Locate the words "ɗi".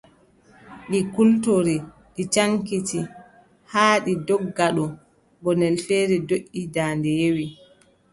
0.89-0.99, 2.13-2.23, 4.03-4.11